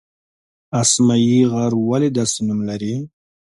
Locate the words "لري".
2.69-2.95